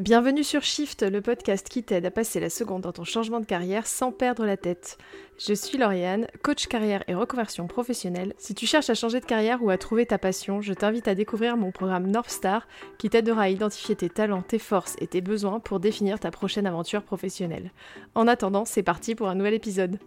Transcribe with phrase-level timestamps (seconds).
[0.00, 3.44] Bienvenue sur Shift, le podcast qui t'aide à passer la seconde dans ton changement de
[3.44, 4.96] carrière sans perdre la tête.
[5.36, 8.32] Je suis Lauriane, coach carrière et reconversion professionnelle.
[8.38, 11.14] Si tu cherches à changer de carrière ou à trouver ta passion, je t'invite à
[11.14, 12.66] découvrir mon programme North Star
[12.96, 16.66] qui t'aidera à identifier tes talents, tes forces et tes besoins pour définir ta prochaine
[16.66, 17.70] aventure professionnelle.
[18.14, 19.98] En attendant, c'est parti pour un nouvel épisode.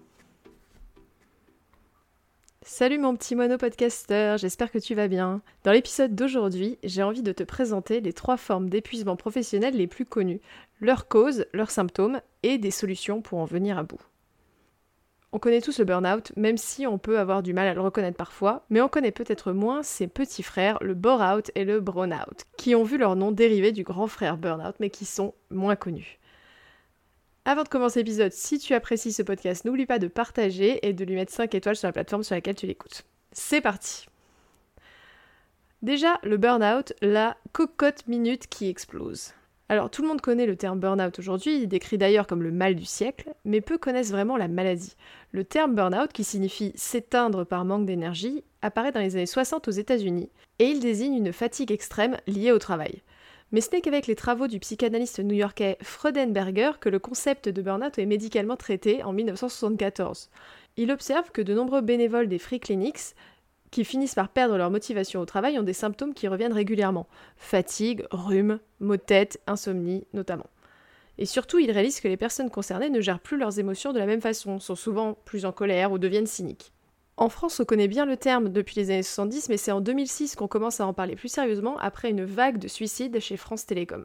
[2.65, 5.41] Salut mon petit mono podcaster, j'espère que tu vas bien.
[5.65, 10.05] Dans l'épisode d'aujourd'hui, j'ai envie de te présenter les trois formes d'épuisement professionnel les plus
[10.05, 10.39] connues,
[10.79, 13.99] leurs causes, leurs symptômes et des solutions pour en venir à bout.
[15.33, 18.15] On connaît tous le burn-out, même si on peut avoir du mal à le reconnaître
[18.15, 22.75] parfois, mais on connaît peut-être moins ses petits frères, le bore-out et le brown-out, qui
[22.75, 26.17] ont vu leur nom dériver du grand frère burn-out, mais qui sont moins connus.
[27.45, 31.03] Avant de commencer l'épisode, si tu apprécies ce podcast, n'oublie pas de partager et de
[31.03, 33.03] lui mettre 5 étoiles sur la plateforme sur laquelle tu l'écoutes.
[33.33, 34.05] C'est parti
[35.81, 39.33] Déjà, le burn-out, la cocotte minute qui explose.
[39.67, 42.85] Alors tout le monde connaît le terme burn-out aujourd'hui, décrit d'ailleurs comme le mal du
[42.85, 44.95] siècle, mais peu connaissent vraiment la maladie.
[45.33, 49.71] Le terme burn-out, qui signifie s'éteindre par manque d'énergie, apparaît dans les années 60 aux
[49.71, 53.01] États-Unis, et il désigne une fatigue extrême liée au travail.
[53.53, 57.99] Mais ce n'est qu'avec les travaux du psychanalyste new-yorkais Freudenberger que le concept de burn-out
[57.99, 60.31] est médicalement traité en 1974.
[60.75, 63.13] Il observe que de nombreux bénévoles des free clinics
[63.69, 67.07] qui finissent par perdre leur motivation au travail ont des symptômes qui reviennent régulièrement.
[67.37, 70.47] Fatigue, rhume, maux de tête, insomnie notamment.
[71.19, 74.07] Et surtout, il réalise que les personnes concernées ne gèrent plus leurs émotions de la
[74.07, 76.72] même façon, sont souvent plus en colère ou deviennent cyniques.
[77.15, 80.35] En France, on connaît bien le terme depuis les années 70, mais c'est en 2006
[80.35, 84.03] qu'on commence à en parler plus sérieusement après une vague de suicides chez France Télécom.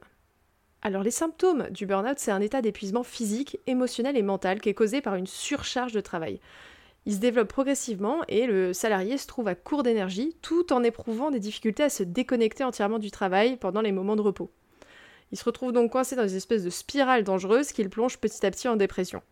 [0.82, 4.74] Alors les symptômes du burn-out, c'est un état d'épuisement physique, émotionnel et mental qui est
[4.74, 6.38] causé par une surcharge de travail.
[7.06, 11.30] Il se développe progressivement et le salarié se trouve à court d'énergie tout en éprouvant
[11.30, 14.50] des difficultés à se déconnecter entièrement du travail pendant les moments de repos.
[15.32, 18.44] Il se retrouve donc coincé dans des espèces de spirales dangereuses qui le plongent petit
[18.44, 19.22] à petit en dépression.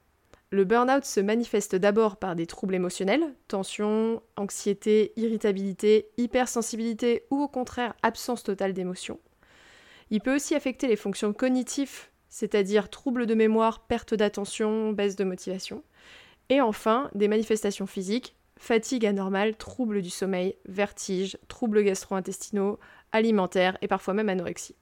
[0.50, 7.48] Le burn-out se manifeste d'abord par des troubles émotionnels, tension, anxiété, irritabilité, hypersensibilité ou au
[7.48, 9.18] contraire absence totale d'émotion.
[10.10, 15.24] Il peut aussi affecter les fonctions cognitives, c'est-à-dire troubles de mémoire, perte d'attention, baisse de
[15.24, 15.82] motivation.
[16.48, 22.78] Et enfin, des manifestations physiques, fatigue anormale, troubles du sommeil, vertige, troubles gastro-intestinaux,
[23.10, 24.76] alimentaires et parfois même anorexie.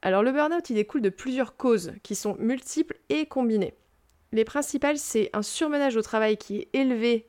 [0.00, 3.74] Alors le burn-out, il découle de plusieurs causes qui sont multiples et combinées.
[4.34, 7.28] Les principales, c'est un surmenage au travail qui est élevé,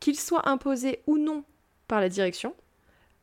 [0.00, 1.44] qu'il soit imposé ou non
[1.88, 2.54] par la direction,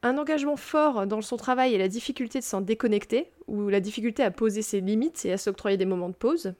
[0.01, 4.23] un engagement fort dans son travail et la difficulté de s'en déconnecter, ou la difficulté
[4.23, 6.56] à poser ses limites et à s'octroyer des moments de pause,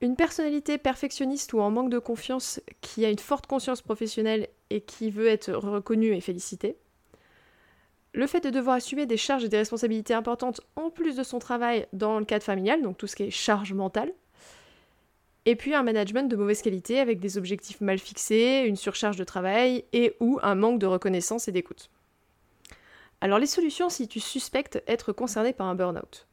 [0.00, 4.80] une personnalité perfectionniste ou en manque de confiance qui a une forte conscience professionnelle et
[4.80, 6.78] qui veut être reconnue et félicitée,
[8.14, 11.38] le fait de devoir assumer des charges et des responsabilités importantes en plus de son
[11.38, 14.14] travail dans le cadre familial, donc tout ce qui est charge mentale,
[15.44, 19.24] et puis un management de mauvaise qualité avec des objectifs mal fixés, une surcharge de
[19.24, 21.90] travail et ou un manque de reconnaissance et d'écoute.
[23.20, 26.26] Alors les solutions si tu suspectes être concerné par un burn-out.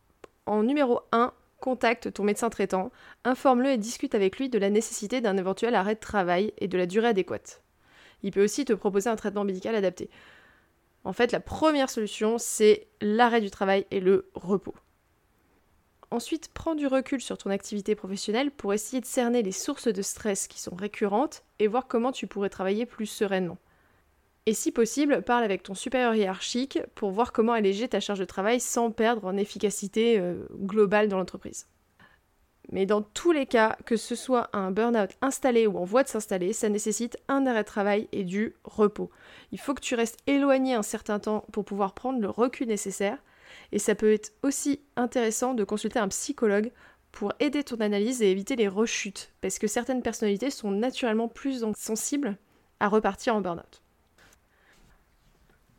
[0.46, 2.92] En numéro 1, contacte ton médecin traitant,
[3.24, 6.78] informe-le et discute avec lui de la nécessité d'un éventuel arrêt de travail et de
[6.78, 7.62] la durée adéquate.
[8.24, 10.09] Il peut aussi te proposer un traitement médical adapté.
[11.03, 14.76] En fait, la première solution, c'est l'arrêt du travail et le repos.
[16.12, 20.02] Ensuite, prends du recul sur ton activité professionnelle pour essayer de cerner les sources de
[20.02, 23.58] stress qui sont récurrentes et voir comment tu pourrais travailler plus sereinement.
[24.47, 28.25] Et si possible, parle avec ton supérieur hiérarchique pour voir comment alléger ta charge de
[28.25, 31.68] travail sans perdre en efficacité euh, globale dans l'entreprise.
[32.72, 36.08] Mais dans tous les cas, que ce soit un burn-out installé ou en voie de
[36.08, 39.12] s'installer, ça nécessite un arrêt de travail et du repos.
[39.52, 43.18] Il faut que tu restes éloigné un certain temps pour pouvoir prendre le recul nécessaire
[43.72, 46.72] et ça peut être aussi intéressant de consulter un psychologue
[47.12, 51.66] pour aider ton analyse et éviter les rechutes, parce que certaines personnalités sont naturellement plus
[51.75, 52.38] sensibles
[52.79, 53.81] à repartir en burn-out.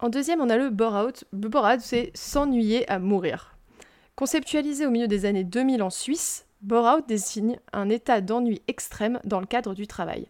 [0.00, 1.25] En deuxième, on a le bore-out.
[1.33, 3.56] Bore-out, c'est s'ennuyer à mourir.
[4.17, 9.41] Conceptualisé au milieu des années 2000 en Suisse, bore-out désigne un état d'ennui extrême dans
[9.41, 10.26] le cadre du travail.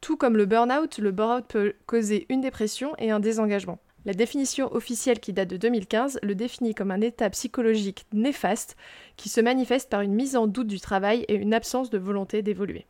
[0.00, 3.78] Tout comme le burn-out, le bore-out peut causer une dépression et un désengagement.
[4.04, 8.76] La définition officielle qui date de 2015 le définit comme un état psychologique néfaste
[9.16, 12.42] qui se manifeste par une mise en doute du travail et une absence de volonté
[12.42, 12.86] d'évoluer.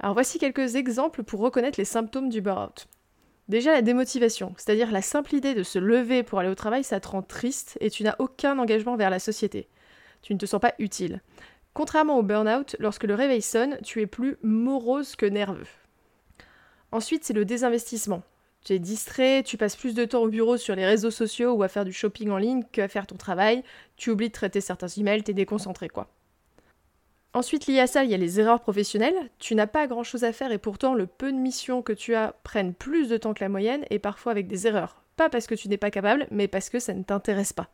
[0.00, 2.86] Alors voici quelques exemples pour reconnaître les symptômes du burn-out.
[3.48, 6.98] Déjà la démotivation, c'est-à-dire la simple idée de se lever pour aller au travail, ça
[6.98, 9.68] te rend triste et tu n'as aucun engagement vers la société.
[10.22, 11.20] Tu ne te sens pas utile.
[11.74, 15.66] Contrairement au burn-out, lorsque le réveil sonne, tu es plus morose que nerveux.
[16.90, 18.22] Ensuite, c'est le désinvestissement
[18.64, 21.62] Tu es distrait, tu passes plus de temps au bureau sur les réseaux sociaux ou
[21.62, 23.62] à faire du shopping en ligne qu'à faire ton travail,
[23.96, 26.08] tu oublies de traiter certains emails, t'es déconcentré quoi.
[27.34, 29.28] Ensuite, lié à ça, il y a les erreurs professionnelles.
[29.40, 32.14] Tu n'as pas grand chose à faire et pourtant le peu de missions que tu
[32.14, 35.02] as prennent plus de temps que la moyenne et parfois avec des erreurs.
[35.16, 37.70] Pas parce que tu n'es pas capable, mais parce que ça ne t'intéresse pas.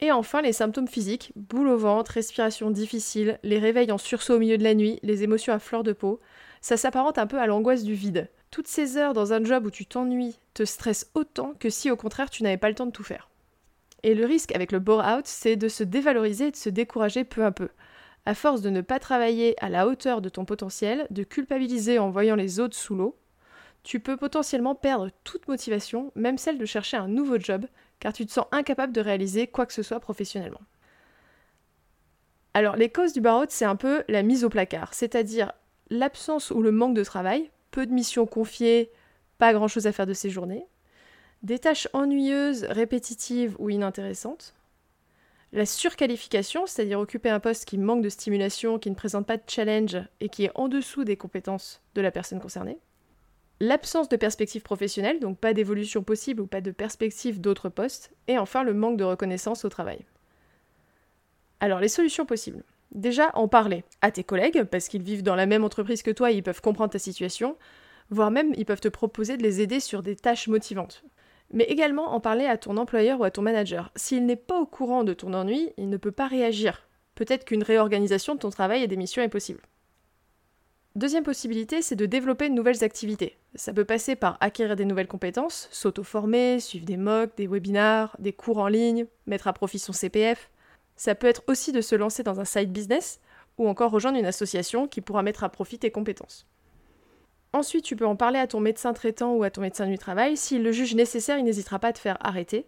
[0.00, 4.38] Et enfin, les symptômes physiques, boule au ventre, respiration difficile, les réveils en sursaut au
[4.38, 6.20] milieu de la nuit, les émotions à fleur de peau,
[6.64, 8.30] ça s'apparente un peu à l'angoisse du vide.
[8.50, 11.96] Toutes ces heures dans un job où tu t'ennuies te stressent autant que si au
[11.96, 13.28] contraire tu n'avais pas le temps de tout faire.
[14.02, 17.44] Et le risque avec le bore-out, c'est de se dévaloriser et de se décourager peu
[17.44, 17.68] à peu
[18.24, 22.08] à force de ne pas travailler à la hauteur de ton potentiel, de culpabiliser en
[22.08, 23.18] voyant les autres sous l'eau,
[23.82, 27.66] tu peux potentiellement perdre toute motivation, même celle de chercher un nouveau job,
[28.00, 30.62] car tu te sens incapable de réaliser quoi que ce soit professionnellement.
[32.54, 35.52] Alors les causes du burn-out, c'est un peu la mise au placard, c'est-à-dire
[35.90, 38.90] l'absence ou le manque de travail, peu de missions confiées,
[39.38, 40.66] pas grand-chose à faire de ses journées,
[41.42, 44.54] des tâches ennuyeuses, répétitives ou inintéressantes,
[45.54, 49.42] la surqualification, c'est-à-dire occuper un poste qui manque de stimulation, qui ne présente pas de
[49.46, 52.80] challenge et qui est en dessous des compétences de la personne concernée.
[53.60, 58.10] L'absence de perspective professionnelle, donc pas d'évolution possible ou pas de perspective d'autres postes.
[58.26, 60.04] Et enfin le manque de reconnaissance au travail.
[61.60, 62.64] Alors les solutions possibles.
[62.94, 66.30] Déjà en parler à tes collègues, parce qu'ils vivent dans la même entreprise que toi
[66.30, 67.56] et ils peuvent comprendre ta situation,
[68.10, 71.04] voire même ils peuvent te proposer de les aider sur des tâches motivantes
[71.54, 73.90] mais également en parler à ton employeur ou à ton manager.
[73.96, 76.88] S'il n'est pas au courant de ton ennui, il ne peut pas réagir.
[77.14, 79.60] Peut-être qu'une réorganisation de ton travail et des missions est possible.
[80.96, 83.36] Deuxième possibilité, c'est de développer de nouvelles activités.
[83.54, 88.32] Ça peut passer par acquérir des nouvelles compétences, s'auto-former, suivre des MOOC, des webinars, des
[88.32, 90.50] cours en ligne, mettre à profit son CPF.
[90.96, 93.20] Ça peut être aussi de se lancer dans un side business
[93.58, 96.46] ou encore rejoindre une association qui pourra mettre à profit tes compétences.
[97.52, 100.36] Ensuite, tu peux en parler à ton médecin traitant ou à ton médecin du travail.
[100.36, 102.66] S'il le juge nécessaire, il n'hésitera pas à te faire arrêter.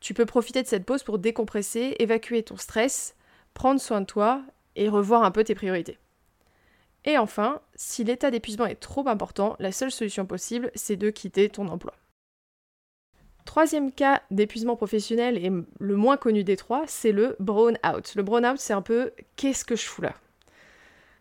[0.00, 3.16] Tu peux profiter de cette pause pour décompresser, évacuer ton stress,
[3.52, 4.42] prendre soin de toi
[4.76, 5.98] et revoir un peu tes priorités.
[7.04, 11.48] Et enfin, si l'état d'épuisement est trop important, la seule solution possible, c'est de quitter
[11.48, 11.94] ton emploi.
[13.48, 15.50] Troisième cas d'épuisement professionnel et
[15.80, 18.12] le moins connu des trois, c'est le brown out.
[18.14, 20.14] Le brown out, c'est un peu qu'est-ce que je fous là?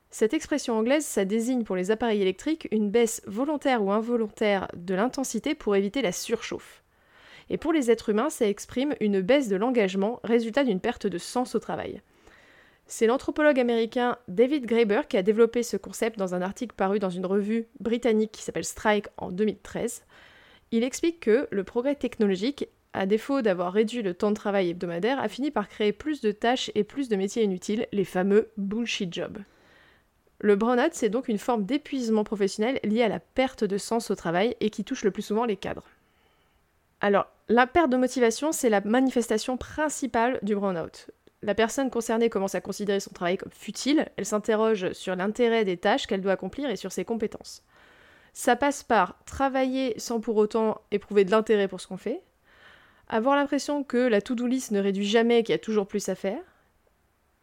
[0.10, 4.94] Cette expression anglaise, ça désigne pour les appareils électriques une baisse volontaire ou involontaire de
[4.94, 6.84] l'intensité pour éviter la surchauffe.
[7.50, 11.18] Et pour les êtres humains, ça exprime une baisse de l'engagement, résultat d'une perte de
[11.18, 12.02] sens au travail.
[12.88, 17.10] C'est l'anthropologue américain David Graeber qui a développé ce concept dans un article paru dans
[17.10, 20.04] une revue britannique qui s'appelle Strike en 2013.
[20.72, 25.20] Il explique que le progrès technologique, à défaut d'avoir réduit le temps de travail hebdomadaire,
[25.20, 29.14] a fini par créer plus de tâches et plus de métiers inutiles, les fameux bullshit
[29.14, 29.40] jobs.
[30.40, 34.16] Le burn-out, c'est donc une forme d'épuisement professionnel lié à la perte de sens au
[34.16, 35.88] travail et qui touche le plus souvent les cadres.
[37.02, 41.10] Alors, la perte de motivation, c'est la manifestation principale du burn-out.
[41.44, 45.78] La personne concernée commence à considérer son travail comme futile, elle s'interroge sur l'intérêt des
[45.78, 47.64] tâches qu'elle doit accomplir et sur ses compétences.
[48.40, 52.22] Ça passe par travailler sans pour autant éprouver de l'intérêt pour ce qu'on fait,
[53.08, 56.14] avoir l'impression que la to-do list ne réduit jamais qu'il y a toujours plus à
[56.14, 56.44] faire,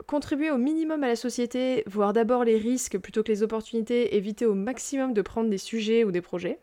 [0.06, 4.46] contribuer au minimum à la société, voir d'abord les risques plutôt que les opportunités, éviter
[4.46, 6.60] au maximum de prendre des sujets ou des projets.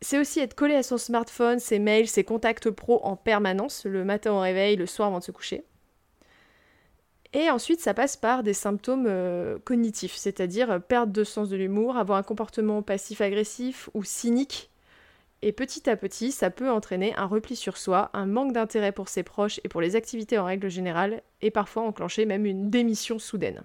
[0.00, 4.04] C'est aussi être collé à son smartphone, ses mails, ses contacts pro en permanence, le
[4.04, 5.64] matin au réveil, le soir avant de se coucher.
[7.34, 11.96] Et ensuite, ça passe par des symptômes euh, cognitifs, c'est-à-dire perte de sens de l'humour,
[11.96, 14.70] avoir un comportement passif-agressif ou cynique
[15.46, 19.10] et petit à petit, ça peut entraîner un repli sur soi, un manque d'intérêt pour
[19.10, 23.18] ses proches et pour les activités en règle générale, et parfois enclencher même une démission
[23.18, 23.62] soudaine.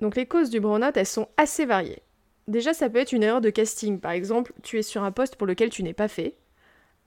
[0.00, 2.02] Donc les causes du burn-out, elles sont assez variées.
[2.48, 4.00] Déjà, ça peut être une erreur de casting.
[4.00, 6.34] Par exemple, tu es sur un poste pour lequel tu n'es pas fait.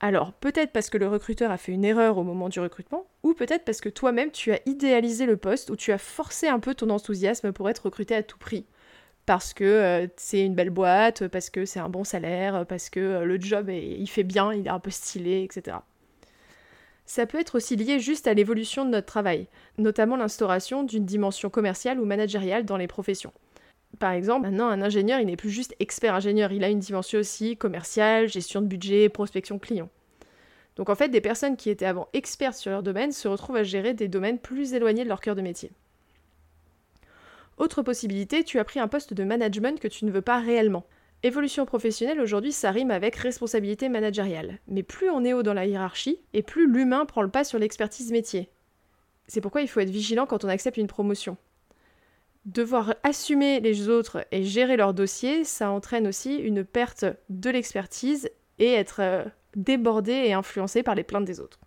[0.00, 3.34] Alors, peut-être parce que le recruteur a fait une erreur au moment du recrutement, ou
[3.34, 6.74] peut-être parce que toi-même tu as idéalisé le poste ou tu as forcé un peu
[6.74, 8.66] ton enthousiasme pour être recruté à tout prix
[9.28, 12.98] parce que euh, c'est une belle boîte, parce que c'est un bon salaire, parce que
[12.98, 15.76] euh, le job il fait bien, il est un peu stylé, etc.
[17.04, 21.50] Ça peut être aussi lié juste à l'évolution de notre travail, notamment l'instauration d'une dimension
[21.50, 23.34] commerciale ou managériale dans les professions.
[23.98, 27.18] Par exemple, maintenant un ingénieur, il n'est plus juste expert ingénieur, il a une dimension
[27.18, 29.88] aussi commerciale, gestion de budget, prospection client.
[30.76, 33.64] Donc en fait, des personnes qui étaient avant expertes sur leur domaine se retrouvent à
[33.64, 35.72] gérer des domaines plus éloignés de leur cœur de métier.
[37.56, 40.86] Autre possibilité, tu as pris un poste de management que tu ne veux pas réellement.
[41.24, 44.60] Évolution professionnelle aujourd'hui, ça rime avec responsabilité managériale.
[44.68, 47.58] Mais plus on est haut dans la hiérarchie, et plus l'humain prend le pas sur
[47.58, 48.48] l'expertise métier.
[49.26, 51.36] C'est pourquoi il faut être vigilant quand on accepte une promotion.
[52.48, 58.30] Devoir assumer les autres et gérer leurs dossiers, ça entraîne aussi une perte de l'expertise
[58.58, 59.22] et être euh,
[59.54, 61.58] débordé et influencé par les plaintes des autres.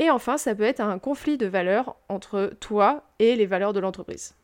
[0.00, 3.78] Et enfin, ça peut être un conflit de valeurs entre toi et les valeurs de
[3.78, 4.34] l'entreprise.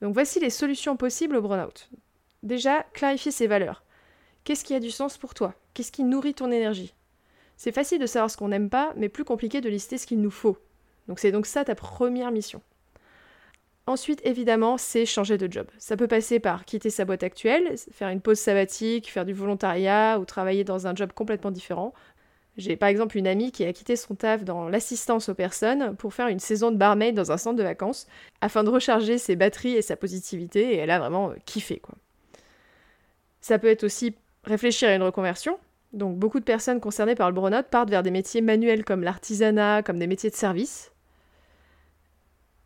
[0.00, 1.90] Donc voici les solutions possibles au burn-out.
[2.44, 3.82] Déjà, clarifier ses valeurs.
[4.44, 5.54] Qu'est-ce qui a du sens pour toi?
[5.74, 6.94] Qu'est-ce qui nourrit ton énergie?
[7.56, 10.20] C'est facile de savoir ce qu'on n'aime pas, mais plus compliqué de lister ce qu'il
[10.20, 10.56] nous faut.
[11.08, 12.62] Donc c'est donc ça ta première mission.
[13.86, 15.66] Ensuite, évidemment, c'est changer de job.
[15.78, 20.20] Ça peut passer par quitter sa boîte actuelle, faire une pause sabbatique, faire du volontariat
[20.20, 21.92] ou travailler dans un job complètement différent.
[22.56, 26.12] J'ai par exemple une amie qui a quitté son taf dans l'assistance aux personnes pour
[26.12, 28.06] faire une saison de barmaid dans un centre de vacances
[28.42, 31.94] afin de recharger ses batteries et sa positivité et elle a vraiment euh, kiffé quoi.
[33.40, 35.58] Ça peut être aussi réfléchir à une reconversion.
[35.94, 39.82] Donc beaucoup de personnes concernées par le burn partent vers des métiers manuels comme l'artisanat,
[39.82, 40.91] comme des métiers de service.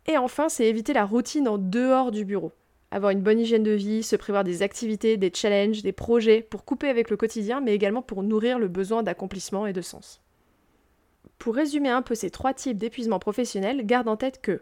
[0.09, 2.53] Et enfin, c'est éviter la routine en dehors du bureau.
[2.91, 6.63] Avoir une bonne hygiène de vie, se prévoir des activités, des challenges, des projets pour
[6.63, 10.21] couper avec le quotidien, mais également pour nourrir le besoin d'accomplissement et de sens.
[11.37, 14.61] Pour résumer un peu ces trois types d'épuisement professionnel, garde en tête que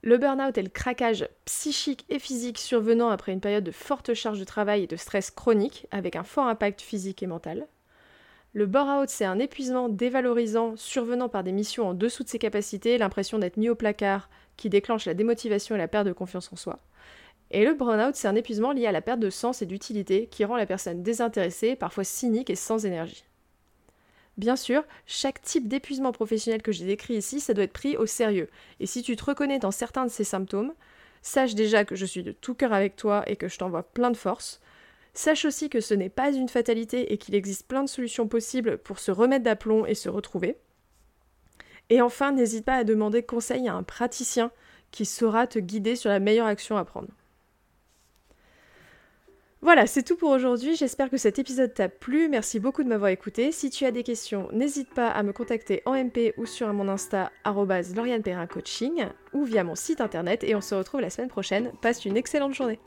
[0.00, 4.40] le burn-out est le craquage psychique et physique survenant après une période de forte charge
[4.40, 7.68] de travail et de stress chronique, avec un fort impact physique et mental.
[8.54, 12.96] Le burn-out, c'est un épuisement dévalorisant survenant par des missions en dessous de ses capacités,
[12.96, 14.30] l'impression d'être mis au placard,
[14.60, 16.78] qui déclenche la démotivation et la perte de confiance en soi.
[17.50, 20.44] Et le burn-out, c'est un épuisement lié à la perte de sens et d'utilité qui
[20.44, 23.24] rend la personne désintéressée, parfois cynique et sans énergie.
[24.36, 28.04] Bien sûr, chaque type d'épuisement professionnel que j'ai décrit ici, ça doit être pris au
[28.04, 28.50] sérieux.
[28.80, 30.74] Et si tu te reconnais dans certains de ces symptômes,
[31.22, 34.10] sache déjà que je suis de tout cœur avec toi et que je t'envoie plein
[34.10, 34.60] de force.
[35.14, 38.76] Sache aussi que ce n'est pas une fatalité et qu'il existe plein de solutions possibles
[38.76, 40.56] pour se remettre d'aplomb et se retrouver.
[41.90, 44.50] Et enfin, n'hésite pas à demander conseil à un praticien
[44.90, 47.08] qui saura te guider sur la meilleure action à prendre.
[49.62, 50.74] Voilà, c'est tout pour aujourd'hui.
[50.74, 52.30] J'espère que cet épisode t'a plu.
[52.30, 53.52] Merci beaucoup de m'avoir écouté.
[53.52, 56.88] Si tu as des questions, n'hésite pas à me contacter en MP ou sur mon
[56.88, 57.30] Insta
[58.48, 61.72] Coaching ou via mon site internet et on se retrouve la semaine prochaine.
[61.82, 62.78] Passe une excellente journée.